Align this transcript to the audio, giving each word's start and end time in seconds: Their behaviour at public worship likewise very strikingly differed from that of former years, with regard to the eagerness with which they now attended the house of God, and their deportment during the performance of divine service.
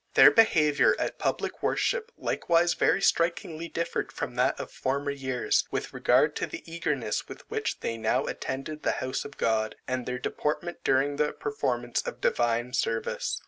Their 0.15 0.31
behaviour 0.31 0.95
at 0.97 1.19
public 1.19 1.61
worship 1.61 2.11
likewise 2.17 2.73
very 2.73 3.03
strikingly 3.03 3.67
differed 3.67 4.11
from 4.11 4.33
that 4.33 4.59
of 4.59 4.71
former 4.71 5.11
years, 5.11 5.63
with 5.69 5.93
regard 5.93 6.35
to 6.37 6.47
the 6.47 6.63
eagerness 6.65 7.27
with 7.27 7.47
which 7.51 7.81
they 7.81 7.97
now 7.97 8.25
attended 8.25 8.81
the 8.81 8.93
house 8.93 9.25
of 9.25 9.37
God, 9.37 9.75
and 9.87 10.07
their 10.07 10.17
deportment 10.17 10.83
during 10.83 11.17
the 11.17 11.33
performance 11.33 12.01
of 12.01 12.19
divine 12.19 12.73
service. 12.73 13.39